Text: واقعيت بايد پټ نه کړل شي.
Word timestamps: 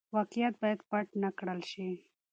واقعيت 0.15 0.55
بايد 0.61 0.79
پټ 0.89 1.07
نه 1.23 1.29
کړل 1.37 1.59
شي. 1.71 1.89